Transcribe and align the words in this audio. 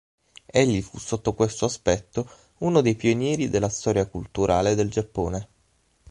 Egli 0.47 0.81
fu 0.81 0.97
sotto 0.97 1.35
questo 1.35 1.65
aspetto 1.65 2.27
uno 2.61 2.81
dei 2.81 2.95
pionieri 2.95 3.49
della 3.49 3.69
storia 3.69 4.07
culturale 4.07 4.73
del 4.73 4.89
Giappone. 4.89 5.47